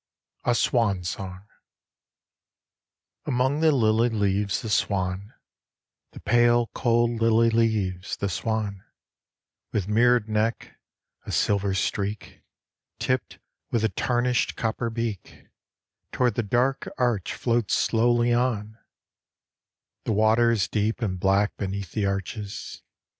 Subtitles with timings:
[0.45, 1.45] A Swan Song
[3.27, 5.35] AMONG the lily leaves the swan,
[6.13, 8.83] The pale, cold lily leaves, the swan,
[9.71, 10.79] With mirrored neck,
[11.27, 12.41] a silver streak,
[12.97, 13.37] Tipped
[13.69, 15.45] with a tarnished copper beak,
[16.11, 18.79] Toward the dark arch floats slowly on;
[20.05, 22.81] The water is deep and black beneath the arches.